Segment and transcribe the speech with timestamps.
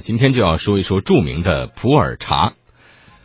[0.00, 2.54] 今天就要说一说著名的普洱茶。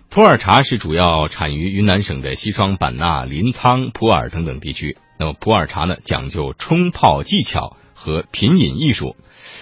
[0.09, 4.97] 普洱茶是主要产于云南省的西双版纳、临沧、普洱等等地区。
[5.17, 9.15] 那么普洱茶呢，讲究冲泡技巧和品饮艺术，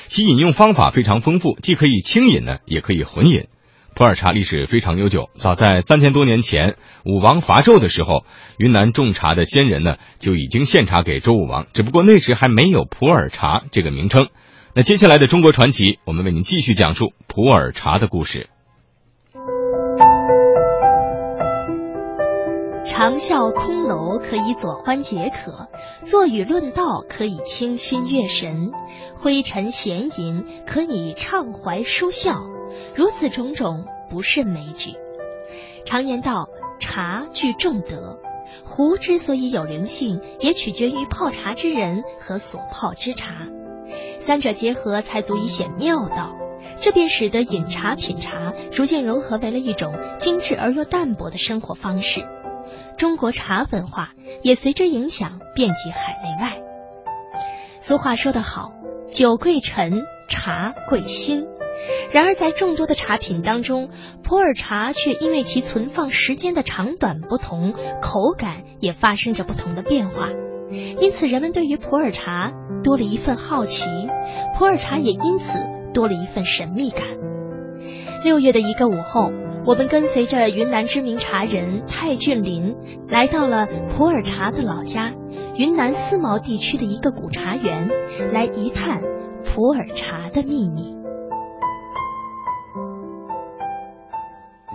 [0.08, 3.48] 其饮用方法非常丰富，既可以清饮呢，也可以混饮。
[3.96, 8.26] 普洱茶历史非常悠久，早在三千多年前武王伐纣的时候，
[8.58, 14.30] 云南种茶的先人呢就已经献茶给周武王，只不过那时还没有普洱茶这个名称。
[14.76, 18.50] 那接下来的中国传奇，我们为您继续讲述普洱茶的故事。
[22.84, 25.68] 长啸空楼可以佐欢解渴，
[26.04, 28.72] 坐语论道可以清心悦神，
[29.14, 32.42] 灰尘闲吟可以畅怀舒笑。
[32.96, 34.96] 如此种种，不甚枚举。
[35.86, 36.50] 常言道，
[36.80, 38.18] 茶具重德，
[38.66, 43.36] 壶之所以有灵性，也取决于泡茶之人和所泡之茶，
[44.26, 46.38] 三者结合才足以显妙道。
[46.80, 52.26] 这便使得饮茶品茶逐渐融合为了一种精致而又淡泊的生活方式。
[52.98, 56.62] 中国茶文化也随之影响遍及海内外。
[57.80, 58.74] 俗话说得好，
[59.12, 61.46] 酒贵陈，茶贵新。
[62.12, 63.90] 然而，在众多的茶品当中，
[64.24, 70.30] 普洱茶却因为其存放时间的长短不同，口感也发生着不同的变化。
[71.00, 72.52] 因此，人们对于普洱茶
[72.84, 73.86] 多了一份好奇，
[74.58, 75.60] 普洱茶也因此
[75.94, 77.04] 多了一份神秘感。
[78.24, 79.32] 六月的一个午后，
[79.66, 82.76] 我们跟随着云南知名茶人泰俊林，
[83.08, 85.14] 来到了普洱茶的老家——
[85.56, 87.90] 云南思茅地区的一个古茶园，
[88.32, 89.02] 来一探
[89.44, 91.03] 普洱茶的秘密。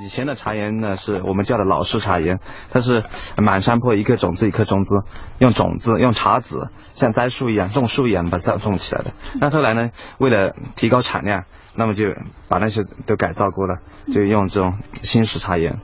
[0.08, 3.04] 以前的茶园呢，是我们叫的老式茶园，它是
[3.36, 4.94] 满山坡一颗种子一颗种子，
[5.38, 9.10] 用种子用茶籽像栽树一样种树一样把它种起来的。
[9.38, 11.44] 那后来呢，为了提高产量，
[11.76, 12.06] 那么就
[12.48, 15.78] 把那些都改造过了，就用这种新式茶园，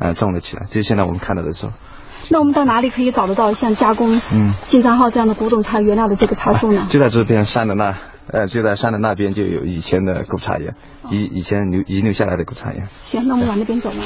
[0.00, 0.64] 嗯，种了起来。
[0.70, 1.74] 就现在我们看到的这种。
[2.30, 6.86] 那我们到哪里可以找得到像加工嗯金三号这样的古董茶原料的这个茶树呢？
[6.88, 7.98] 就在这片山的那，
[8.28, 10.74] 呃，就在山的那边就有以前的古茶园。
[11.10, 12.88] 以以前留遗留下来的古茶园。
[13.04, 13.96] 行，那我们往那边走吧。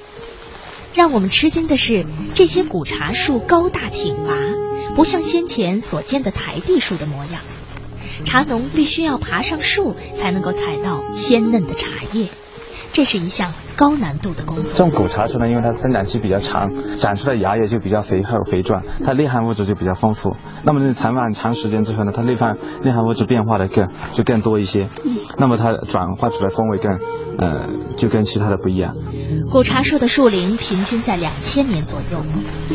[0.94, 4.34] 让我们吃惊的是，这些古茶树高大挺拔，
[4.96, 7.40] 不像先前所见的台地树的模样。
[8.24, 12.28] 茶农必须要爬上树，才能够采到鲜嫩的茶叶。
[12.92, 14.74] 这是一项高难度的工作。
[14.74, 20.36] 种古茶树呢，因为它生长期比较长，长出的芽叶就比较肥厚肥壮，它内含物质就比较丰富。
[20.64, 24.88] 那么残放长时间之后呢，它内含内含物质变化的更就更多一些。
[25.04, 25.16] 嗯。
[25.38, 26.92] 那么它转化出来风味更，
[27.38, 28.94] 呃，就跟其他的不一样。
[29.50, 32.22] 古茶树的树龄平均在两千年左右，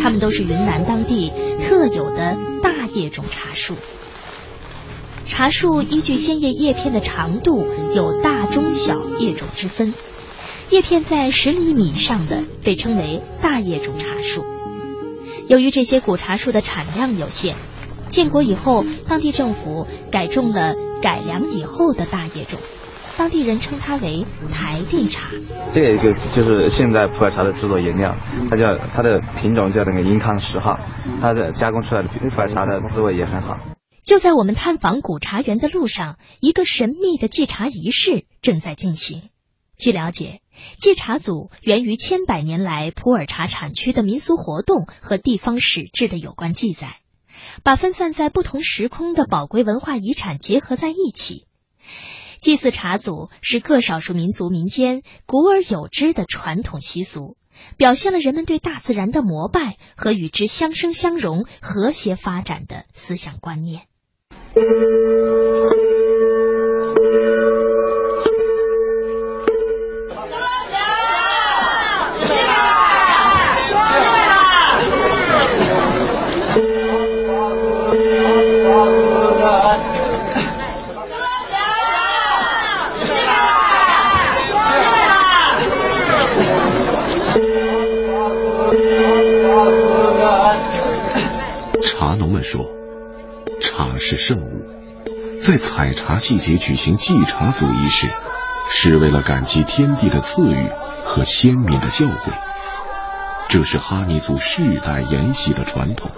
[0.02, 1.32] 它们都是云南当地
[1.62, 3.76] 特有的大叶种茶树。
[5.28, 9.94] 茶树依据鲜叶叶片的长度有大、中、小叶种之分，
[10.70, 14.46] 叶片在十厘米以上的被称为大叶种茶树。
[15.48, 17.56] 由于这些古茶树的产量有限，
[18.10, 22.60] 建国以后，当地政府改种了改良以后的大叶种，
[23.18, 25.30] 当地人称它为台地茶。
[25.74, 28.16] 这一个就是现在普洱茶的制作原料，
[28.50, 30.80] 它叫它的品种叫那个英康十号，
[31.22, 33.58] 它的加工出来的普洱茶的滋味也很好。
[34.06, 39.30] 就在我们探访古茶园的路上，一个神秘的祭茶仪式正在进行。
[39.78, 40.42] 据了解，
[40.78, 46.98] 祭茶组源于千百年来普洱茶产区的民俗活动和地方史志的有关记载，
[47.64, 51.48] 把分散在不同时空的宝贵文化遗产结合在一起。
[52.42, 57.38] 祭祀茶祖是各少数民族民间古而有之的传统习俗，
[57.76, 63.88] 表现了人们对大自然的膜拜和与之相生相融、和谐发展的思想观念。
[64.56, 65.75] Thank you.
[94.08, 94.64] 是圣物，
[95.42, 98.08] 在采茶季节举行祭茶祖仪式，
[98.70, 100.70] 是为了感激天地的赐予
[101.04, 102.32] 和先民的教诲。
[103.50, 106.12] 这是哈尼族世代沿袭的传统。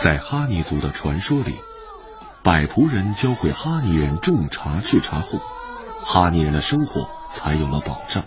[0.00, 1.56] 在哈尼族的传说里，
[2.44, 5.40] 百仆人教会哈尼人种茶制茶后，
[6.04, 8.22] 哈尼人的生活才有了保障。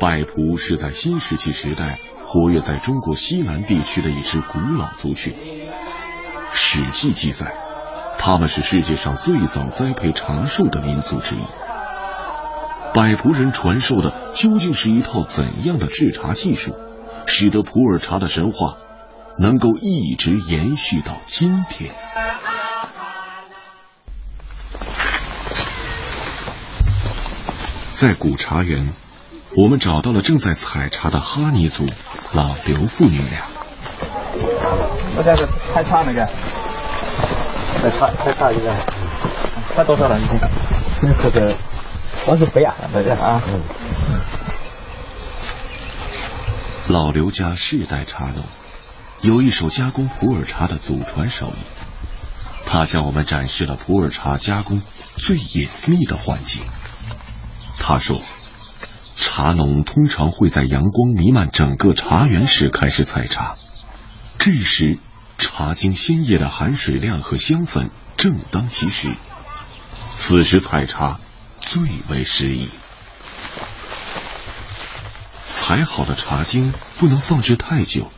[0.00, 5.32] 百仆是在新石器时代活跃在中国西南地区的一支古老族群。
[6.52, 7.54] 《史记》记载，
[8.18, 11.40] 他们是世界上最早栽培茶树的民族之一。
[12.94, 16.74] 百仆人传授的究竟是一套怎样的制茶技术，
[17.26, 18.76] 使得普洱茶的神话
[19.38, 21.94] 能够一直延续到今天？
[27.94, 28.92] 在古茶园，
[29.56, 31.84] 我们找到了正在采茶的哈尼族
[32.32, 33.57] 老刘父女俩。
[35.18, 36.24] 我这个太差那个，
[37.82, 38.72] 太差太差一个，
[39.74, 40.38] 差多少了已经？
[41.24, 41.52] 这个
[42.24, 42.72] 三十杯啊，
[43.20, 43.42] 啊。
[46.86, 48.44] 老刘家世代茶农，
[49.22, 51.58] 有一手加工普洱茶的祖传手艺。
[52.64, 54.80] 他向我们展示了普洱茶加工
[55.16, 56.62] 最隐秘的环境。
[57.80, 58.20] 他说
[59.18, 63.56] ：“茶农通常会在阳光弥漫整个茶园时开始采茶，
[64.38, 64.98] 这时
[65.38, 69.12] 茶茎鲜叶的含水量和香粉正当其时，
[70.16, 71.18] 此时采茶
[71.60, 72.68] 最为适宜。
[75.50, 78.10] 采好的茶茎不能放置太久，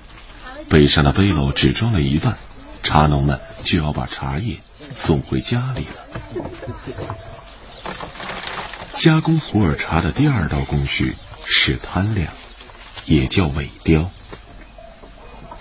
[0.68, 2.38] 背上的背篓只装了一半，
[2.82, 4.60] 茶农们就要把茶叶
[4.94, 6.50] 送回家里了。”
[8.94, 12.32] 加工普洱茶的第二道工序是摊晾，
[13.04, 14.10] 也叫萎凋。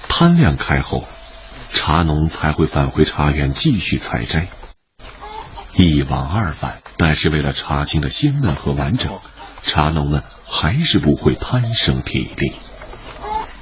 [0.08, 1.06] 摊晾开后，
[1.80, 4.48] 茶农才会返回茶园继续采摘。
[5.78, 9.14] 一往二返，但是为了茶青的鲜嫩和完整，
[9.64, 12.52] 茶农们还是不会贪生体力。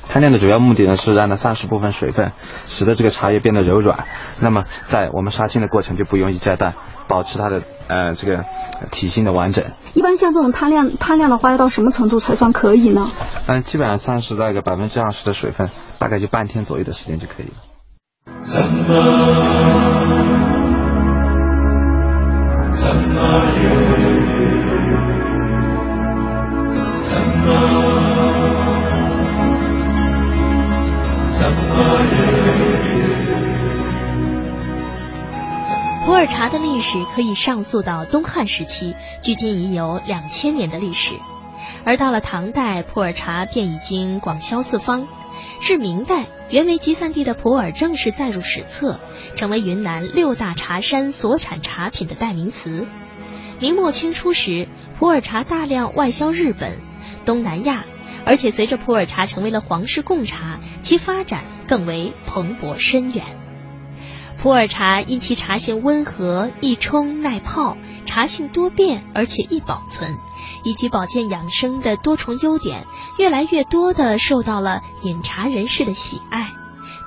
[0.09, 2.31] 摊晾的主要目的呢，是让它丧失部分水分，
[2.65, 4.05] 使得这个茶叶变得柔软。
[4.41, 6.73] 那么，在我们杀青的过程就不容易摘断，
[7.07, 8.45] 保持它的呃这个
[8.89, 9.63] 体型的完整。
[9.93, 13.11] 一般像这种摊晾摊晾的话，要到什么程度才算可以呢？
[13.45, 17.76] 嗯，基本上丧失在个百分之二十的水分，大概就半天左右的时间就可以了。
[18.49, 18.87] 怎么
[22.71, 23.19] 怎么
[23.63, 23.67] 又
[27.03, 27.11] 怎
[27.43, 27.45] 么
[31.31, 31.59] 怎么
[32.13, 32.19] 又
[36.05, 41.19] 普洱茶的历史可以上溯到东汉时期，距今已有两千年的历史。
[41.83, 45.05] 而到了唐代，普洱茶便已经广销四方。
[45.61, 48.99] 至明代，原为集散地的普洱正式载入史册，
[49.35, 52.85] 成为云南六大茶山所产茶品的代名词。
[53.59, 54.67] 明末清初时，
[54.99, 56.77] 普洱茶大量外销日本、
[57.25, 57.85] 东南亚，
[58.23, 63.25] 而且随着普洱茶成为了皇室贡茶，其发展更为蓬勃深远。
[64.39, 67.75] 普洱茶因其茶性温和、易冲耐泡，
[68.05, 70.15] 茶性多变而且易保存，
[70.63, 72.85] 以及保健养生的多重优点，
[73.17, 76.51] 越来越多的受到了饮茶人士的喜爱，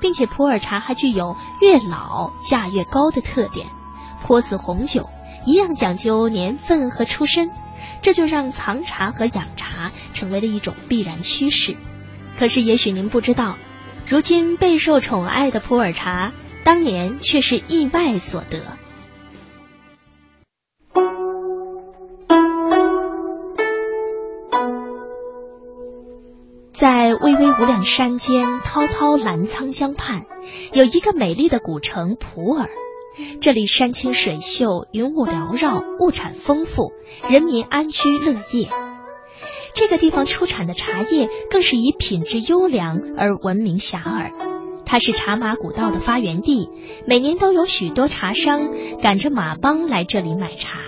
[0.01, 3.67] 并且普洱茶还具有越老价越高的特点。
[4.23, 5.09] 颇似红酒
[5.45, 7.49] 一样讲究年份和出身，
[8.01, 11.77] 这就让藏茶和养茶成为了一种必然趋势。
[12.37, 13.55] 可是，也许您不知道，
[14.05, 16.33] 如今备受宠爱的普洱茶。
[16.63, 18.59] 当年却是意外所得。
[26.71, 30.25] 在巍巍无量山间、滔滔澜沧江畔，
[30.73, 32.69] 有一个美丽的古城普洱。
[33.39, 36.93] 这里山清水秀，云雾缭绕，物产丰富，
[37.29, 38.69] 人民安居乐业。
[39.73, 44.31] 这个地方出产的茶叶更是以品质优良而闻名遐迩。
[44.91, 46.69] 它是茶马古道的发源地，
[47.07, 48.71] 每年都有许多茶商
[49.01, 50.79] 赶着马帮来这里买茶。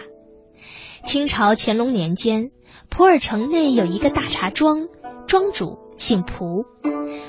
[1.06, 2.52] 清朝乾隆年间，
[2.90, 4.90] 普洱城内有一个大茶庄，
[5.26, 6.66] 庄主姓蒲，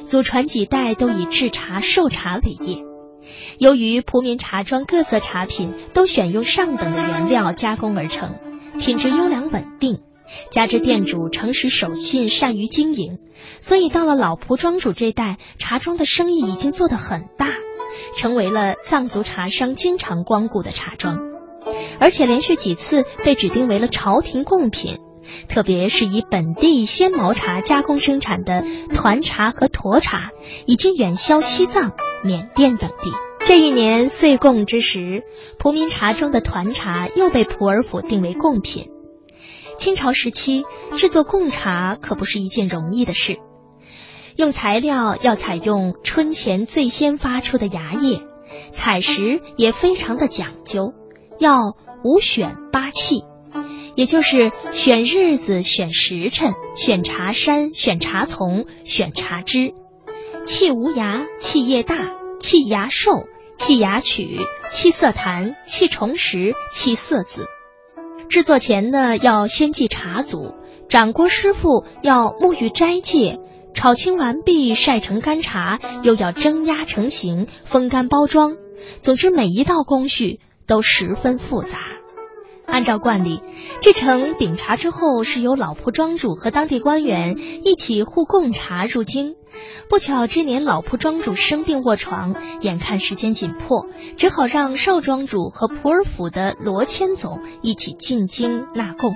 [0.05, 2.85] 祖传几代都以制茶售茶为业。
[3.61, 8.35] 由于蒲民茶庄各色茶品都选用上等的原料加工而成，
[8.81, 10.01] 品质优良稳定。
[10.51, 13.19] 加之店主诚实守信，善于经营，
[13.61, 17.49] 所以到了老蒲庄主这代，茶庄的生意已经做得很大，
[18.17, 21.19] 成为了藏族茶商经常光顾的茶庄，
[22.01, 24.99] 而且连续几次被指定为了朝廷贡品。
[25.49, 30.33] 特别是以本地鲜毛茶加工生产的团茶和沱茶，
[30.67, 33.11] 已经远销西藏、缅甸等地。
[33.39, 35.23] 这一年岁贡之时，
[35.59, 38.91] 蒲民茶庄的团茶又被普洱府定为贡品。
[39.77, 40.65] 清朝时期
[40.97, 43.39] 制作贡茶可不是一件容易的事，
[44.37, 48.21] 用材料要采用春前最先发出的芽叶，
[48.73, 50.93] 采时也非常的讲究，
[51.39, 53.25] 要五选八器，
[53.95, 59.75] 也就是选日子、选时辰、选茶山、选茶丛、选茶枝，
[60.45, 63.27] 气无芽、气叶大、气芽瘦、
[63.57, 64.39] 气芽曲、
[64.71, 67.49] 气色檀、沏重实、气色紫。
[68.29, 70.55] 制作前呢，要先祭茶祖，
[70.89, 73.39] 掌锅师傅要沐浴斋戒，
[73.75, 78.57] 炒青完毕，晒成干茶，又要蒸压成型，风干包装。
[79.01, 81.79] 总之，每一道工序都十分复杂。
[82.67, 83.41] 按照惯例，
[83.83, 89.37] 制成饼茶之后，是由老铺庄主和当地官员一起互贡茶入京。
[89.89, 99.15] 不巧，这年老铺庄主生病卧床，眼看时间紧迫，只好让少庄主和普洱府的罗千总一起进京纳贡。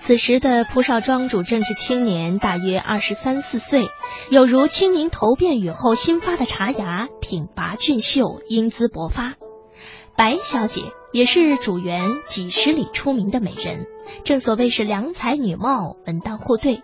[0.00, 3.88] 此时的蒲少庄主正是青年，大约二十三四岁，
[4.30, 9.34] 有如清明头遍雨后新发的茶芽，挺拔俊秀，英姿勃发。
[10.16, 10.80] 白小姐
[11.12, 13.86] 也是主园几十里出名的美人，
[14.24, 16.82] 正所谓是良才女貌，门当户对。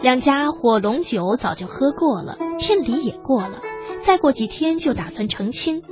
[0.00, 3.60] 两家火龙酒早就喝过了，聘礼也过了，
[3.98, 5.82] 再过几天就打算成亲，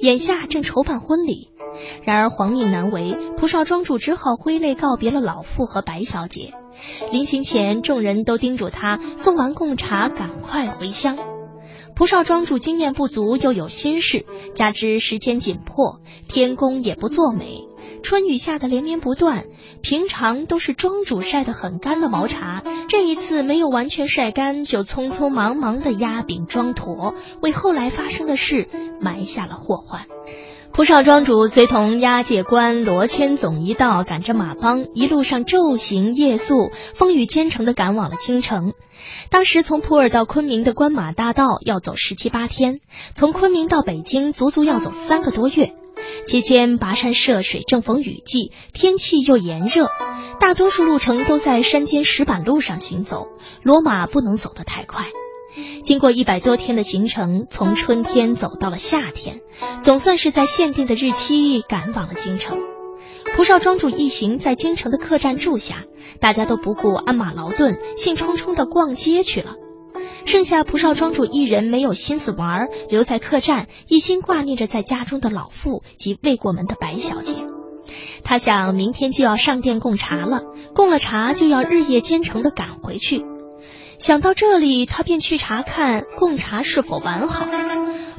[0.00, 1.50] 眼下正筹办婚礼。
[2.04, 6.54] 然而皇命难违，蒲少庄主只好挥泪告别了老妇和白小姐。
[7.10, 11.35] 临行前，众人都叮嘱他送完贡茶赶快回乡。
[11.96, 17.66] 蒲少庄主经验不足，又有心事，加之时间紧迫，天公也不作美。
[18.02, 19.46] 春雨下的连绵不断，
[19.80, 28.68] 平常都是庄主晒得很干的毛茶，这一次没有完全晒干，就匆匆忙忙的压饼装坨，为后来发生的事
[29.00, 30.04] 埋下了祸患。
[30.76, 38.74] 蒲少庄主随同押解官罗千总一道，赶着马帮，一路上昼行夜宿，风雨兼程的赶往了京城。
[39.30, 42.80] 当时从普洱到昆明的关马大道要走十七八天，
[43.14, 45.72] 从昆明到北京足足要走三个多月。
[46.26, 49.88] 期间跋山涉水，正逢雨季，天气又炎热，
[50.40, 53.28] 大多数路程都在山间石板路上行走，
[53.64, 55.06] 骡马不能走得太快。
[55.82, 59.40] 经过一百多天的行程，从春天走到了夏天，
[59.80, 62.58] 总算是在限定的日期赶往了京城。
[63.36, 65.84] 蒲少庄主一行在京城的客栈住下，
[66.20, 69.54] 大家都不顾鞍马劳顿，兴冲冲的逛街去了。
[70.24, 77.36] 剩下蒲少庄主一人没有心思玩，留在客栈，一心挂念着在家中的老妇及未过门的白小姐。
[78.24, 80.42] 他想，明天就要上殿供茶了，
[80.74, 83.24] 供了茶就要日夜兼程的赶回去。
[83.98, 87.46] 想到这里，他便去查看贡茶是否完好。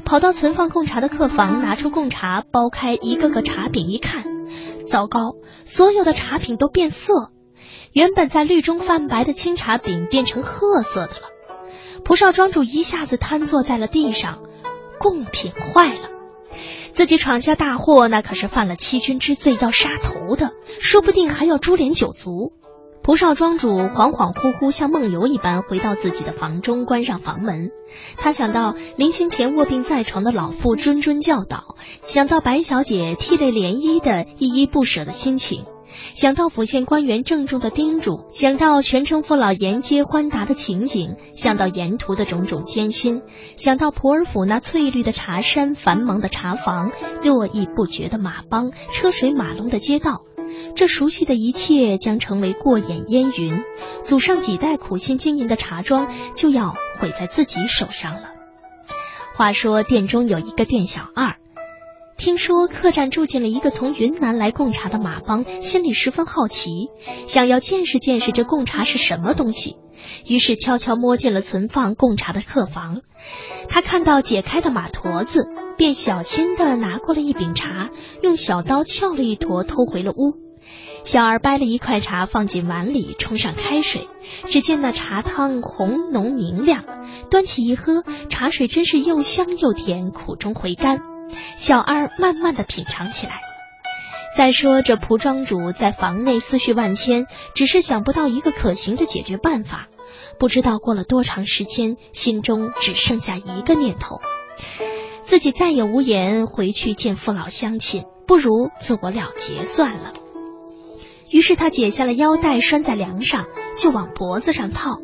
[0.04, 4.24] 跑到存放贡茶的客房，拿出贡茶，剥开一个个茶饼一看，
[4.86, 7.30] 糟糕，所有的茶品都变色，
[7.92, 11.28] 原本在绿中泛白的青茶饼变成褐色的了。
[12.04, 14.42] 蒲少庄主一下子瘫坐在了地上，
[14.98, 16.08] 贡品坏了，
[16.92, 22.54] 自己闯下大祸，那可是犯了欺君之罪，要杀头的，说不定还要株连九族。
[23.08, 27.70] 蒲少庄主恍恍惚惚，像梦游一般回到自己的房中，关上房门。
[28.18, 35.64] 他想到临行前卧病在床的老妇谆谆教导，想到白小姐涕泪涟漪的依依不舍的心情，
[36.14, 43.22] 想到府县官员郑重的叮嘱，想到全城父老沿街欢达的情景，想到沿途的种种艰辛，
[43.56, 46.92] 想到普洱府那翠绿的茶山、繁忙的茶房、
[47.24, 50.24] 络绎不绝的马帮、车水马龙的街道。
[50.74, 53.62] 这熟悉的一切将成为过眼烟云，
[54.02, 58.30] 祖上几代苦心经营的茶庄就要毁在自己手上了。
[59.34, 61.36] 话说店中有一个店小二，
[62.16, 66.88] 听说客栈住进了一个从云南来贡茶的马帮，心里十分好奇，
[67.26, 69.76] 想要见识见识这贡茶是什么东西，
[70.26, 73.02] 于是悄悄摸进了存放贡茶的客房。
[73.68, 75.46] 他看到解开的马驼子。
[75.78, 77.88] 便小心的拿过了一饼茶，
[78.20, 80.34] 用小刀撬了一坨，偷回了屋。
[81.04, 84.08] 小二掰了一块茶放进碗里，冲上开水，
[84.46, 86.84] 只见那茶汤红浓明亮，
[87.30, 90.98] 端起一喝，茶水真是又香又甜，苦中回甘。
[91.56, 93.40] 小二慢慢的品尝起来。
[94.36, 99.86] 再说这蒲庄主在房内思绪万千，只是想不到一个可行的解决办法。
[100.40, 104.20] 不知道过了多长时间，心中只剩下一个念头。
[105.28, 110.14] 自己再也无颜回去见父老乡亲，不如自我了结算了。
[111.30, 113.44] 于是他解下了腰带，拴在梁上，
[113.76, 115.00] 就往脖子上套。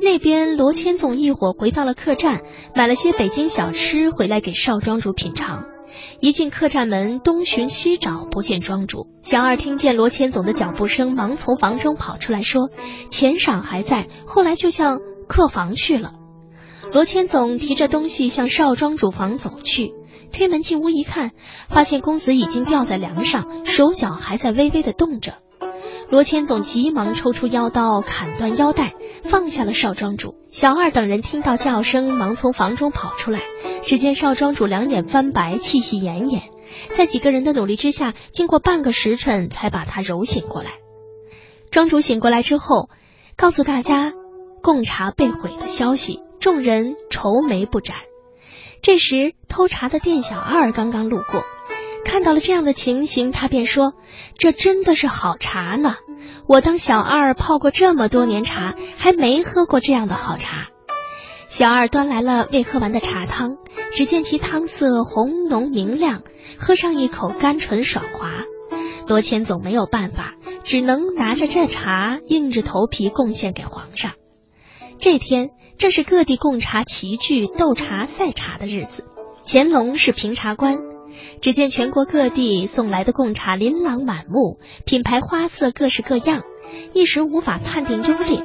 [0.00, 2.40] 那边罗千总一伙回到了客栈，
[2.74, 5.66] 买了些北京小吃回来给少庄主品尝。
[6.20, 9.08] 一进客栈门，东寻西找，不见庄主。
[9.20, 12.70] 小二听见罗千总的脚步声，忙从房中跑出来，说
[13.10, 16.14] ：“钱赏还在，后来就向客房去了。”
[16.94, 19.92] 罗千总提着东西向少庄主房走去，
[20.30, 21.32] 推门进屋一看，
[21.68, 25.34] 发现公子已经吊在梁上，手脚还在微微的动着。
[26.08, 30.36] 罗千总急忙抽出腰刀，砍断腰带，放下了少庄主。
[30.52, 33.40] 小二等人听到叫声，忙从房中跑出来。
[33.82, 36.42] 只见少庄主两眼翻白，气息奄奄，
[36.94, 40.74] 在几个人的努力之下，经过半个时辰才把他揉醒过来。
[41.72, 42.88] 庄主醒过来之后，
[43.36, 44.12] 告诉大家
[44.62, 47.96] 贡茶被毁的消息，众人愁眉不展。
[48.82, 51.42] 这时，偷茶的店小二刚刚路过。
[52.04, 53.94] 看到了这样的情形，他便说
[54.36, 55.94] ：“这真的是好茶呢！
[56.46, 60.66] 我当小二泡过这么多年茶，还没喝过这样的好茶。”
[61.48, 63.56] 小二端来了未喝完的茶汤，
[63.92, 66.24] 只见其汤色红浓明亮，
[66.58, 68.44] 喝上一口甘醇爽滑。
[69.08, 74.12] 罗千总没有办法，只能拿着这茶，硬着头皮贡献给皇上。
[75.04, 79.04] 这天正是各地贡茶齐聚、斗茶赛茶的日子，
[79.44, 80.78] 乾隆是评茶官。
[81.42, 86.42] 只见全国各地送来的贡茶琳琅满目，品牌花色各式各样，
[86.94, 88.42] 一时无法判定优劣。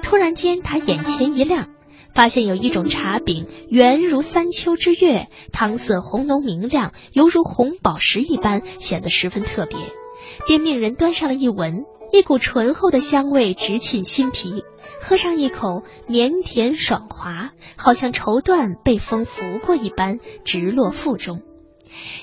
[0.00, 1.68] 突然间，他眼前一亮，
[2.14, 9.78] 发现有一种茶饼圆如三秋之月，汤色红浓明亮，犹如红宝石一般，显得十分特别。
[10.46, 14.64] 便命人端上了一闻，一股醇厚的香味直沁心脾，
[15.00, 21.40] 喝上一口，绵甜爽滑，好像绸缎被风拂过一般，直落腹中。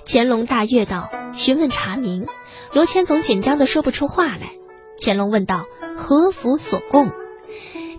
[0.05, 2.27] 乾隆大悦道：“询问茶名。”
[2.72, 4.51] 罗千总紧张的说不出话来。
[5.03, 5.65] 乾隆问道
[5.98, 7.10] ：“何府所供？”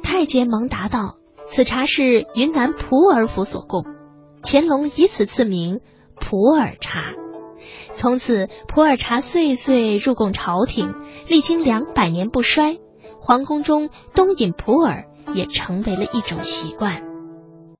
[0.00, 3.84] 太监忙答道：“此茶是云南普洱府所供。”
[4.44, 5.80] 乾隆以此赐名
[6.14, 7.14] 普洱茶。
[7.92, 10.94] 从此，普洱茶岁岁入贡朝廷，
[11.28, 12.78] 历经两百年不衰。
[13.20, 17.09] 皇宫中东饮普洱也成为了一种习惯。